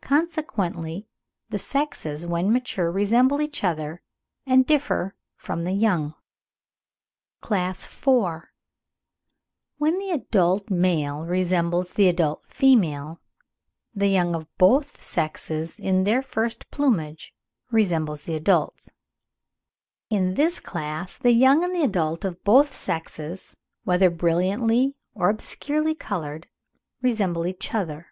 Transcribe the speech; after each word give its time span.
Consequently, 0.00 1.06
the 1.50 1.58
sexes 1.58 2.24
when 2.24 2.50
mature 2.50 2.90
resemble 2.90 3.42
each 3.42 3.62
other 3.62 4.00
and 4.46 4.64
differ 4.64 5.14
from 5.36 5.64
the 5.64 5.74
young. 5.74 6.14
CLASS 7.42 7.86
IV.— 7.86 8.44
WHEN 9.76 9.98
THE 9.98 10.12
ADULT 10.12 10.70
MALE 10.70 11.26
RESEMBLES 11.26 11.92
THE 11.92 12.08
ADULT 12.08 12.46
FEMALE, 12.48 13.20
THE 13.94 14.06
YOUNG 14.08 14.34
OF 14.34 14.46
BOTH 14.56 14.96
SEXES 15.04 15.78
IN 15.78 16.04
THEIR 16.04 16.22
FIRST 16.22 16.70
PLUMAGE 16.70 17.34
RESEMBLE 17.70 18.16
THE 18.16 18.34
ADULTS. 18.36 18.88
In 20.08 20.32
this 20.36 20.58
class 20.58 21.18
the 21.18 21.32
young 21.32 21.62
and 21.62 21.74
the 21.76 21.84
adults 21.84 22.24
of 22.24 22.42
both 22.44 22.74
sexes, 22.74 23.54
whether 23.84 24.08
brilliantly 24.08 24.94
or 25.14 25.28
obscurely 25.28 25.94
coloured, 25.94 26.46
resemble 27.02 27.46
each 27.46 27.74
other. 27.74 28.06